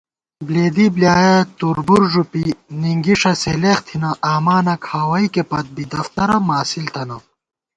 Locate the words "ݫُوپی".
2.11-2.45